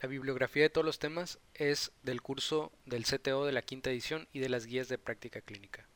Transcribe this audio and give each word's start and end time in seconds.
La 0.00 0.08
bibliografía 0.08 0.64
de 0.64 0.70
todos 0.70 0.84
los 0.84 0.98
temas 0.98 1.38
es 1.54 1.90
del 2.02 2.20
curso 2.20 2.70
del 2.84 3.04
CTO 3.04 3.46
de 3.46 3.52
la 3.52 3.62
quinta 3.62 3.90
edición 3.90 4.28
y 4.32 4.40
de 4.40 4.50
las 4.50 4.66
guías 4.66 4.88
de 4.88 4.98
práctica 4.98 5.40
clínica. 5.40 5.88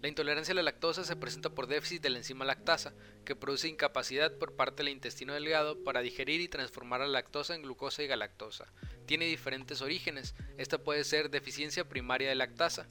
La 0.00 0.08
intolerancia 0.08 0.52
a 0.52 0.54
la 0.56 0.62
lactosa 0.62 1.04
se 1.04 1.16
presenta 1.16 1.50
por 1.50 1.66
déficit 1.66 2.02
de 2.02 2.10
la 2.10 2.18
enzima 2.18 2.44
lactasa, 2.44 2.92
que 3.24 3.36
produce 3.36 3.68
incapacidad 3.68 4.36
por 4.36 4.54
parte 4.54 4.82
del 4.82 4.92
intestino 4.92 5.32
delgado 5.32 5.82
para 5.82 6.02
digerir 6.02 6.40
y 6.40 6.48
transformar 6.48 7.00
la 7.00 7.08
lactosa 7.08 7.54
en 7.54 7.62
glucosa 7.62 8.02
y 8.02 8.08
galactosa. 8.08 8.72
Tiene 9.06 9.26
diferentes 9.26 9.80
orígenes. 9.80 10.34
Esta 10.56 10.78
puede 10.78 11.04
ser 11.04 11.30
deficiencia 11.30 11.88
primaria 11.88 12.28
de 12.28 12.34
lactasa. 12.36 12.88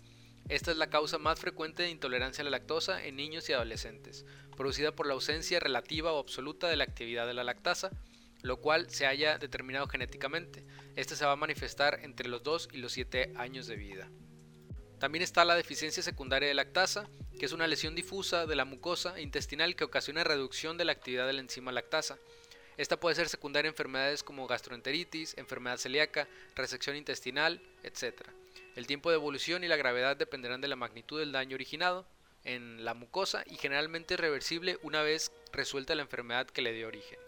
Esta 0.50 0.72
es 0.72 0.78
la 0.78 0.90
causa 0.90 1.18
más 1.18 1.40
frecuente 1.40 1.84
de 1.84 1.90
intolerancia 1.90 2.42
a 2.42 2.46
la 2.46 2.52
lactosa 2.52 3.06
en 3.06 3.16
niños 3.16 3.48
y 3.50 3.54
adolescentes, 3.54 4.26
producida 4.56 4.94
por 4.94 5.06
la 5.06 5.14
ausencia 5.14 5.62
relativa 5.62 6.12
o 6.12 6.20
absoluta 6.20 6.68
de 6.68 6.76
la 6.76 6.84
actividad 6.84 7.28
de 7.28 7.34
la 7.34 7.44
lactasa, 7.44 7.92
lo 8.42 8.58
cual 8.58 8.90
se 8.90 9.06
haya 9.06 9.38
determinado 9.38 9.88
genéticamente. 9.88 10.64
Esta 10.96 11.16
se 11.16 11.26
va 11.26 11.34
a 11.34 11.38
manifestar 11.38 12.00
entre 12.04 12.28
los 12.28 12.44
2 12.44 12.70
y 12.74 12.78
los 12.78 12.94
7 12.94 13.34
años 13.36 13.68
de 13.68 13.76
vida. 13.76 14.10
También 15.00 15.24
está 15.24 15.44
la 15.46 15.56
deficiencia 15.56 16.04
secundaria 16.04 16.48
de 16.48 16.54
lactasa, 16.54 17.10
que 17.40 17.46
es 17.46 17.54
una 17.54 17.66
lesión 17.66 17.96
difusa 17.96 18.46
de 18.46 18.56
la 18.56 18.66
mucosa 18.66 19.20
intestinal 19.20 19.76
que 19.76 19.84
ocasiona 19.84 20.24
reducción 20.24 20.78
de 20.78 20.86
la 20.86 20.92
actividad 20.92 21.26
de 21.26 21.34
la 21.34 21.42
enzima 21.42 21.72
lactasa. 21.72 22.20
Esta 22.78 23.00
puede 23.00 23.16
ser 23.16 23.28
secundaria 23.28 23.68
a 23.70 23.74
enfermedades 23.74 24.22
como 24.22 24.46
gastroenteritis, 24.46 25.38
enfermedad 25.38 25.78
celíaca, 25.78 26.28
resección 26.56 26.96
intestinal, 26.96 27.62
etc. 27.84 28.22
El 28.76 28.88
tiempo 28.88 29.10
de 29.10 29.16
evolución 29.16 29.64
y 29.64 29.68
la 29.68 29.76
gravedad 29.76 30.16
dependerán 30.16 30.62
de 30.62 30.68
la 30.68 30.76
magnitud 30.76 31.20
del 31.20 31.32
daño 31.32 31.56
originado 31.56 32.06
en 32.44 32.86
la 32.86 32.94
mucosa 32.94 33.44
y 33.48 33.58
generalmente 33.58 34.14
es 34.14 34.20
reversible 34.20 34.78
una 34.84 35.02
vez 35.02 35.32
resuelta 35.52 35.96
la 35.96 36.04
enfermedad 36.04 36.48
que 36.48 36.62
le 36.62 36.74
dio 36.74 36.88
origen. 36.88 37.20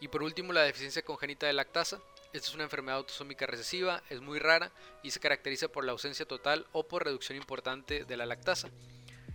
Y 0.00 0.08
por 0.08 0.22
último, 0.22 0.52
la 0.52 0.62
deficiencia 0.62 1.02
congénita 1.02 1.46
de 1.46 1.52
lactasa. 1.52 2.00
Esta 2.32 2.48
es 2.48 2.54
una 2.54 2.64
enfermedad 2.64 2.98
autosómica 2.98 3.46
recesiva, 3.46 4.02
es 4.10 4.20
muy 4.20 4.38
rara 4.38 4.70
y 5.02 5.10
se 5.10 5.20
caracteriza 5.20 5.68
por 5.68 5.84
la 5.84 5.92
ausencia 5.92 6.26
total 6.26 6.66
o 6.72 6.86
por 6.86 7.04
reducción 7.04 7.38
importante 7.38 8.04
de 8.04 8.16
la 8.16 8.26
lactasa. 8.26 8.68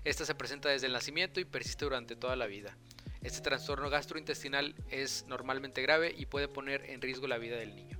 Esta 0.04 0.26
se 0.26 0.36
presenta 0.36 0.70
desde 0.70 0.88
el 0.88 0.94
nacimiento 0.94 1.40
y 1.40 1.46
persiste 1.46 1.86
durante 1.86 2.16
toda 2.16 2.36
la 2.36 2.46
vida. 2.46 2.78
Este 3.22 3.42
trastorno 3.42 3.90
gastrointestinal 3.90 4.76
es 4.92 5.26
normalmente 5.28 5.82
grave 5.82 6.14
y 6.16 6.26
puede 6.26 6.48
poner 6.48 6.90
en 6.90 7.02
riesgo 7.02 7.26
la 7.26 7.38
vida 7.38 7.56
del 7.56 7.74
niño. 7.74 7.98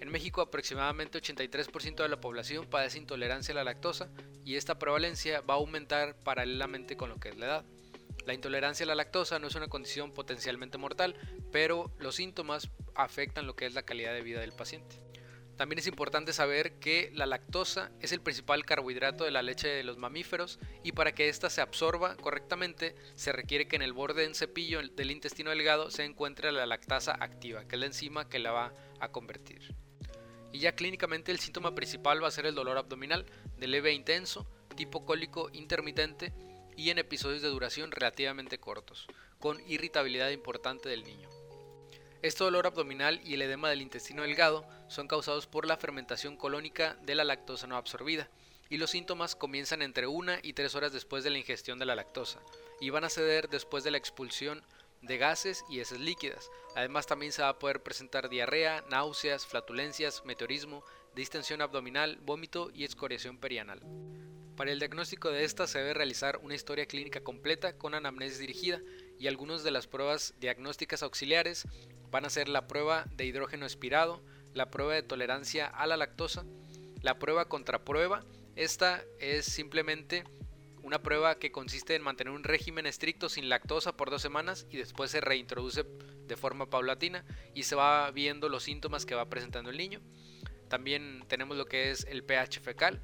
En 0.00 0.10
México 0.10 0.40
aproximadamente 0.40 1.22
83% 1.22 2.02
de 2.02 2.08
la 2.08 2.20
población 2.20 2.66
padece 2.66 2.98
intolerancia 2.98 3.52
a 3.52 3.54
la 3.54 3.62
lactosa 3.62 4.10
y 4.44 4.56
esta 4.56 4.76
prevalencia 4.76 5.40
va 5.42 5.54
a 5.54 5.58
aumentar 5.58 6.16
paralelamente 6.24 6.96
con 6.96 7.10
lo 7.10 7.20
que 7.20 7.28
es 7.28 7.36
la 7.36 7.46
edad. 7.46 7.64
La 8.26 8.34
intolerancia 8.34 8.84
a 8.84 8.86
la 8.86 8.94
lactosa 8.94 9.38
no 9.38 9.48
es 9.48 9.54
una 9.54 9.68
condición 9.68 10.12
potencialmente 10.12 10.78
mortal, 10.78 11.16
pero 11.50 11.90
los 11.98 12.16
síntomas 12.16 12.70
afectan 12.94 13.46
lo 13.46 13.56
que 13.56 13.66
es 13.66 13.74
la 13.74 13.82
calidad 13.82 14.12
de 14.14 14.22
vida 14.22 14.40
del 14.40 14.52
paciente. 14.52 14.96
También 15.56 15.78
es 15.78 15.86
importante 15.86 16.32
saber 16.32 16.78
que 16.78 17.10
la 17.14 17.26
lactosa 17.26 17.90
es 18.00 18.12
el 18.12 18.20
principal 18.20 18.64
carbohidrato 18.64 19.24
de 19.24 19.30
la 19.30 19.42
leche 19.42 19.68
de 19.68 19.84
los 19.84 19.98
mamíferos 19.98 20.58
y 20.82 20.92
para 20.92 21.12
que 21.12 21.28
ésta 21.28 21.50
se 21.50 21.60
absorba 21.60 22.16
correctamente 22.16 22.96
se 23.14 23.32
requiere 23.32 23.68
que 23.68 23.76
en 23.76 23.82
el 23.82 23.92
borde 23.92 24.22
del 24.22 24.34
cepillo 24.34 24.80
del 24.80 25.10
intestino 25.10 25.50
delgado 25.50 25.90
se 25.90 26.04
encuentre 26.04 26.52
la 26.52 26.64
lactasa 26.64 27.12
activa, 27.12 27.66
que 27.68 27.76
es 27.76 27.80
la 27.80 27.86
enzima 27.86 28.28
que 28.28 28.38
la 28.38 28.52
va 28.52 28.72
a 28.98 29.12
convertir. 29.12 29.74
Y 30.52 30.60
ya 30.60 30.74
clínicamente 30.74 31.32
el 31.32 31.38
síntoma 31.38 31.74
principal 31.74 32.22
va 32.22 32.28
a 32.28 32.32
ser 32.32 32.46
el 32.46 32.54
dolor 32.54 32.78
abdominal 32.78 33.26
de 33.56 33.66
leve 33.66 33.90
e 33.90 33.94
intenso, 33.94 34.46
tipo 34.74 35.04
cólico 35.04 35.50
intermitente 35.52 36.32
y 36.76 36.90
en 36.90 36.98
episodios 36.98 37.42
de 37.42 37.48
duración 37.48 37.90
relativamente 37.90 38.58
cortos, 38.58 39.06
con 39.38 39.60
irritabilidad 39.68 40.30
importante 40.30 40.88
del 40.88 41.04
niño. 41.04 41.28
Este 42.22 42.44
dolor 42.44 42.66
abdominal 42.66 43.20
y 43.24 43.34
el 43.34 43.42
edema 43.42 43.68
del 43.68 43.82
intestino 43.82 44.22
delgado 44.22 44.64
son 44.88 45.08
causados 45.08 45.46
por 45.46 45.66
la 45.66 45.76
fermentación 45.76 46.36
colónica 46.36 46.96
de 47.02 47.16
la 47.16 47.24
lactosa 47.24 47.66
no 47.66 47.76
absorbida, 47.76 48.28
y 48.70 48.78
los 48.78 48.90
síntomas 48.90 49.34
comienzan 49.34 49.82
entre 49.82 50.06
una 50.06 50.38
y 50.42 50.52
tres 50.52 50.74
horas 50.74 50.92
después 50.92 51.24
de 51.24 51.30
la 51.30 51.38
ingestión 51.38 51.78
de 51.78 51.86
la 51.86 51.96
lactosa, 51.96 52.40
y 52.80 52.90
van 52.90 53.04
a 53.04 53.10
ceder 53.10 53.48
después 53.48 53.84
de 53.84 53.90
la 53.90 53.98
expulsión 53.98 54.62
de 55.02 55.18
gases 55.18 55.64
y 55.68 55.80
heces 55.80 56.00
líquidas. 56.00 56.48
Además 56.76 57.06
también 57.06 57.32
se 57.32 57.42
va 57.42 57.48
a 57.48 57.58
poder 57.58 57.82
presentar 57.82 58.28
diarrea, 58.28 58.84
náuseas, 58.88 59.44
flatulencias, 59.44 60.24
meteorismo, 60.24 60.84
distensión 61.14 61.60
abdominal, 61.60 62.18
vómito 62.22 62.70
y 62.72 62.84
excoriación 62.84 63.36
perianal. 63.38 63.82
Para 64.56 64.70
el 64.70 64.78
diagnóstico 64.78 65.30
de 65.30 65.44
esta 65.44 65.66
se 65.66 65.78
debe 65.78 65.94
realizar 65.94 66.38
una 66.42 66.54
historia 66.54 66.86
clínica 66.86 67.22
completa 67.22 67.78
con 67.78 67.94
anamnesis 67.94 68.38
dirigida 68.38 68.80
y 69.18 69.26
algunas 69.26 69.64
de 69.64 69.70
las 69.70 69.86
pruebas 69.86 70.34
diagnósticas 70.40 71.02
auxiliares 71.02 71.66
van 72.10 72.26
a 72.26 72.30
ser 72.30 72.48
la 72.48 72.68
prueba 72.68 73.06
de 73.16 73.24
hidrógeno 73.24 73.64
expirado, 73.64 74.22
la 74.52 74.70
prueba 74.70 74.94
de 74.94 75.02
tolerancia 75.02 75.66
a 75.66 75.86
la 75.86 75.96
lactosa, 75.96 76.44
la 77.00 77.18
prueba 77.18 77.48
contra 77.48 77.84
prueba. 77.84 78.24
Esta 78.54 79.02
es 79.18 79.46
simplemente 79.46 80.24
una 80.82 81.02
prueba 81.02 81.38
que 81.38 81.50
consiste 81.50 81.94
en 81.94 82.02
mantener 82.02 82.34
un 82.34 82.44
régimen 82.44 82.86
estricto 82.86 83.30
sin 83.30 83.48
lactosa 83.48 83.96
por 83.96 84.10
dos 84.10 84.20
semanas 84.20 84.66
y 84.70 84.76
después 84.76 85.10
se 85.10 85.22
reintroduce 85.22 85.84
de 86.26 86.36
forma 86.36 86.68
paulatina 86.68 87.24
y 87.54 87.62
se 87.62 87.74
va 87.74 88.10
viendo 88.10 88.50
los 88.50 88.64
síntomas 88.64 89.06
que 89.06 89.14
va 89.14 89.30
presentando 89.30 89.70
el 89.70 89.78
niño. 89.78 90.00
También 90.68 91.24
tenemos 91.28 91.56
lo 91.56 91.64
que 91.64 91.90
es 91.90 92.04
el 92.04 92.24
pH 92.24 92.60
fecal, 92.60 93.02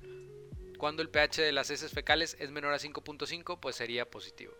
cuando 0.79 1.03
el 1.03 1.11
pH 1.11 1.43
de 1.43 1.53
las 1.53 1.71
heces 1.71 1.93
fecales 1.93 2.37
es 2.39 2.51
menor 2.51 2.73
a 2.73 2.79
5.5, 2.79 3.59
pues 3.61 3.77
sería 3.77 4.09
positivo. 4.09 4.55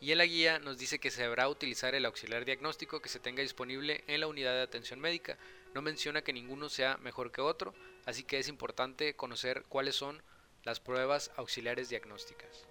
Y 0.00 0.12
en 0.12 0.18
la 0.18 0.26
guía 0.26 0.58
nos 0.58 0.76
dice 0.76 0.98
que 0.98 1.10
se 1.10 1.22
deberá 1.22 1.48
utilizar 1.48 1.94
el 1.94 2.04
auxiliar 2.04 2.44
diagnóstico 2.44 3.00
que 3.00 3.08
se 3.08 3.20
tenga 3.20 3.42
disponible 3.42 4.04
en 4.08 4.20
la 4.20 4.26
unidad 4.26 4.52
de 4.52 4.62
atención 4.62 5.00
médica. 5.00 5.38
No 5.72 5.82
menciona 5.82 6.22
que 6.22 6.32
ninguno 6.32 6.68
sea 6.68 6.98
mejor 6.98 7.32
que 7.32 7.40
otro, 7.40 7.74
así 8.04 8.24
que 8.24 8.38
es 8.38 8.48
importante 8.48 9.14
conocer 9.14 9.64
cuáles 9.68 9.94
son 9.94 10.20
las 10.64 10.80
pruebas 10.80 11.30
auxiliares 11.36 11.88
diagnósticas. 11.88 12.66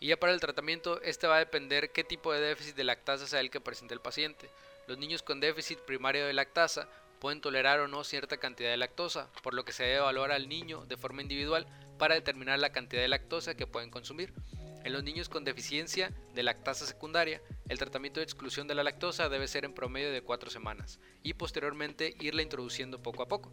Y 0.00 0.08
ya 0.08 0.16
para 0.16 0.32
el 0.32 0.40
tratamiento, 0.40 1.00
este 1.02 1.26
va 1.26 1.36
a 1.36 1.40
depender 1.40 1.92
qué 1.92 2.02
tipo 2.02 2.32
de 2.32 2.40
déficit 2.40 2.74
de 2.74 2.84
lactasa 2.84 3.26
sea 3.26 3.40
el 3.40 3.50
que 3.50 3.60
presente 3.60 3.94
el 3.94 4.00
paciente. 4.00 4.50
Los 4.88 4.98
niños 4.98 5.22
con 5.22 5.38
déficit 5.40 5.78
primario 5.80 6.26
de 6.26 6.32
lactasa 6.32 6.88
pueden 7.22 7.40
tolerar 7.40 7.78
o 7.78 7.86
no 7.86 8.02
cierta 8.02 8.38
cantidad 8.38 8.70
de 8.70 8.76
lactosa, 8.76 9.30
por 9.44 9.54
lo 9.54 9.64
que 9.64 9.70
se 9.70 9.84
debe 9.84 9.98
evaluar 9.98 10.32
al 10.32 10.48
niño 10.48 10.84
de 10.86 10.96
forma 10.96 11.22
individual 11.22 11.68
para 11.96 12.16
determinar 12.16 12.58
la 12.58 12.72
cantidad 12.72 13.00
de 13.00 13.06
lactosa 13.06 13.54
que 13.54 13.68
pueden 13.68 13.90
consumir. 13.90 14.34
En 14.82 14.92
los 14.92 15.04
niños 15.04 15.28
con 15.28 15.44
deficiencia 15.44 16.12
de 16.34 16.42
lactasa 16.42 16.84
secundaria, 16.84 17.40
el 17.68 17.78
tratamiento 17.78 18.18
de 18.18 18.24
exclusión 18.24 18.66
de 18.66 18.74
la 18.74 18.82
lactosa 18.82 19.28
debe 19.28 19.46
ser 19.46 19.64
en 19.64 19.72
promedio 19.72 20.10
de 20.10 20.22
4 20.22 20.50
semanas 20.50 20.98
y 21.22 21.34
posteriormente 21.34 22.16
irla 22.18 22.42
introduciendo 22.42 23.00
poco 23.00 23.22
a 23.22 23.28
poco. 23.28 23.52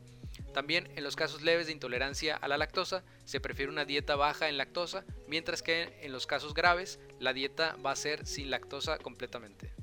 También 0.52 0.92
en 0.96 1.04
los 1.04 1.16
casos 1.16 1.44
leves 1.44 1.68
de 1.68 1.74
intolerancia 1.74 2.38
a 2.38 2.48
la 2.48 2.58
lactosa 2.58 3.04
se 3.24 3.40
prefiere 3.40 3.72
una 3.72 3.86
dieta 3.86 4.16
baja 4.16 4.50
en 4.50 4.58
lactosa, 4.58 5.06
mientras 5.28 5.62
que 5.62 6.00
en 6.02 6.12
los 6.12 6.26
casos 6.26 6.56
graves 6.56 7.00
la 7.20 7.34
dieta 7.34 7.76
va 7.86 7.92
a 7.92 7.96
ser 7.96 8.26
sin 8.26 8.50
lactosa 8.50 8.98
completamente. 8.98 9.76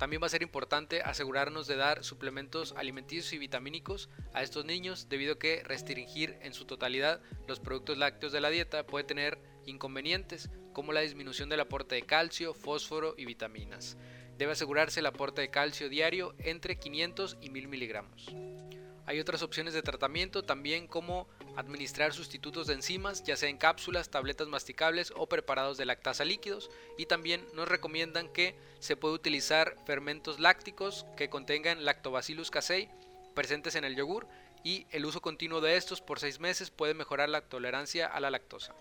También 0.00 0.22
va 0.22 0.28
a 0.28 0.30
ser 0.30 0.40
importante 0.40 1.02
asegurarnos 1.02 1.66
de 1.66 1.76
dar 1.76 2.04
suplementos 2.04 2.72
alimenticios 2.74 3.34
y 3.34 3.38
vitamínicos 3.38 4.08
a 4.32 4.42
estos 4.42 4.64
niños 4.64 5.10
debido 5.10 5.34
a 5.34 5.38
que 5.38 5.62
restringir 5.62 6.38
en 6.40 6.54
su 6.54 6.64
totalidad 6.64 7.20
los 7.46 7.60
productos 7.60 7.98
lácteos 7.98 8.32
de 8.32 8.40
la 8.40 8.48
dieta 8.48 8.86
puede 8.86 9.04
tener 9.04 9.38
inconvenientes 9.66 10.48
como 10.72 10.94
la 10.94 11.02
disminución 11.02 11.50
del 11.50 11.60
aporte 11.60 11.96
de 11.96 12.06
calcio, 12.06 12.54
fósforo 12.54 13.14
y 13.18 13.26
vitaminas. 13.26 13.98
Debe 14.38 14.52
asegurarse 14.52 15.00
el 15.00 15.06
aporte 15.06 15.42
de 15.42 15.50
calcio 15.50 15.90
diario 15.90 16.34
entre 16.38 16.78
500 16.78 17.36
y 17.42 17.50
1000 17.50 17.68
miligramos. 17.68 18.34
Hay 19.10 19.18
otras 19.18 19.42
opciones 19.42 19.74
de 19.74 19.82
tratamiento 19.82 20.44
también 20.44 20.86
como 20.86 21.26
administrar 21.56 22.12
sustitutos 22.12 22.68
de 22.68 22.74
enzimas, 22.74 23.24
ya 23.24 23.34
sea 23.34 23.48
en 23.48 23.58
cápsulas, 23.58 24.08
tabletas 24.08 24.46
masticables 24.46 25.12
o 25.16 25.26
preparados 25.26 25.76
de 25.76 25.84
lactasa 25.84 26.24
líquidos. 26.24 26.70
Y 26.96 27.06
también 27.06 27.44
nos 27.52 27.66
recomiendan 27.66 28.28
que 28.28 28.54
se 28.78 28.94
puede 28.94 29.16
utilizar 29.16 29.74
fermentos 29.84 30.38
lácticos 30.38 31.06
que 31.16 31.28
contengan 31.28 31.84
lactobacillus 31.84 32.52
casei 32.52 32.88
presentes 33.34 33.74
en 33.74 33.82
el 33.82 33.96
yogur 33.96 34.28
y 34.62 34.86
el 34.92 35.04
uso 35.04 35.20
continuo 35.20 35.60
de 35.60 35.76
estos 35.76 36.00
por 36.00 36.20
6 36.20 36.38
meses 36.38 36.70
puede 36.70 36.94
mejorar 36.94 37.30
la 37.30 37.40
tolerancia 37.40 38.06
a 38.06 38.20
la 38.20 38.30
lactosa. 38.30 38.76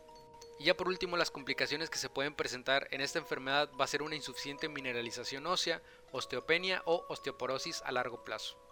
Y 0.60 0.66
ya 0.66 0.78
por 0.78 0.90
último, 0.90 1.18
las 1.18 1.32
complicaciones 1.32 1.90
que 1.90 1.98
se 1.98 2.10
pueden 2.10 2.36
presentar 2.36 2.88
en 2.92 3.02
esta 3.02 3.18
enfermedad 3.18 3.72
va 3.82 3.86
a 3.86 3.88
ser 3.88 4.04
una 4.04 4.16
insuficiente 4.16 4.70
mineralización 4.70 5.48
ósea, 5.48 5.82
osteopenia 6.12 6.84
o 6.86 7.04
osteoporosis 7.10 7.82
a 7.82 7.92
largo 7.92 8.24
plazo. 8.24 8.69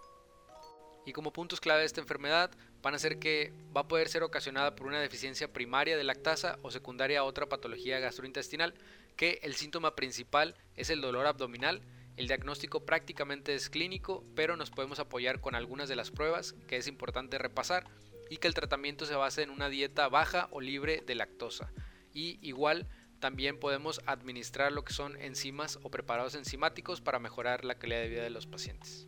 Y 1.08 1.14
como 1.14 1.32
puntos 1.32 1.62
clave 1.62 1.80
de 1.80 1.86
esta 1.86 2.02
enfermedad 2.02 2.52
van 2.82 2.94
a 2.94 3.00
ser 3.00 3.18
que 3.18 3.54
va 3.76 3.82
a 3.82 3.88
poder 3.88 4.10
ser 4.10 4.24
ocasionada 4.24 4.76
por 4.76 4.88
una 4.88 5.00
deficiencia 5.00 5.54
primaria 5.54 5.96
de 5.96 6.04
lactasa 6.04 6.60
o 6.64 6.70
secundaria 6.70 7.20
a 7.20 7.24
otra 7.24 7.48
patología 7.48 8.02
gastrointestinal, 8.02 8.74
que 9.16 9.40
el 9.42 9.56
síntoma 9.56 9.96
principal 9.96 10.56
es 10.76 10.90
el 10.90 11.00
dolor 11.00 11.26
abdominal. 11.26 11.82
El 12.18 12.28
diagnóstico 12.28 12.86
prácticamente 12.86 13.56
es 13.56 13.70
clínico, 13.70 14.26
pero 14.36 14.58
nos 14.58 14.70
podemos 14.70 15.00
apoyar 15.00 15.40
con 15.40 15.56
algunas 15.56 15.88
de 15.88 15.96
las 15.96 16.12
pruebas 16.12 16.56
que 16.68 16.76
es 16.76 16.90
importante 16.90 17.38
repasar 17.38 17.86
y 18.30 18.36
que 18.36 18.50
el 18.50 18.54
tratamiento 18.54 19.06
se 19.06 19.16
basa 19.16 19.42
en 19.42 19.50
una 19.50 19.70
dieta 19.70 20.10
baja 20.10 20.50
o 20.52 20.60
libre 20.60 21.04
de 21.08 21.16
lactosa. 21.16 21.72
Y 22.14 22.38
igual 22.46 22.86
también 23.22 23.62
podemos 23.62 24.02
administrar 24.08 24.74
lo 24.74 24.84
que 24.84 24.92
son 24.92 25.16
enzimas 25.22 25.80
o 25.84 25.90
preparados 25.90 26.36
enzimáticos 26.36 27.00
para 27.00 27.20
mejorar 27.20 27.64
la 27.64 27.76
calidad 27.76 28.02
de 28.02 28.10
vida 28.10 28.24
de 28.24 28.30
los 28.30 28.46
pacientes. 28.46 29.08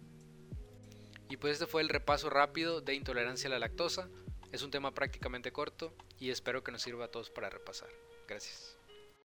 Y 1.30 1.38
pues 1.38 1.54
este 1.54 1.68
fue 1.68 1.82
el 1.82 1.90
repaso 1.90 2.30
rápido 2.30 2.82
de 2.82 2.96
intolerancia 2.96 3.48
a 3.48 3.52
la 3.52 3.60
lactosa. 3.60 4.10
Es 4.52 4.64
un 4.64 4.72
tema 4.72 4.94
prácticamente 4.94 5.52
corto 5.52 5.94
y 6.20 6.32
espero 6.32 6.64
que 6.64 6.72
nos 6.72 6.82
sirva 6.82 7.06
a 7.06 7.12
todos 7.12 7.30
para 7.30 7.50
repasar. 7.50 7.90
Gracias. 8.28 8.79